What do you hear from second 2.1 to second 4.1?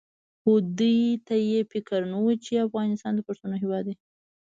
نه وو چې افغانستان د پښتنو هېواد دی.